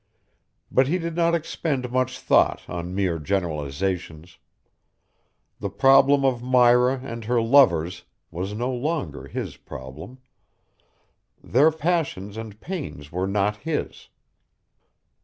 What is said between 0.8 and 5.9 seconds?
he did not expend much thought on mere generalizations. The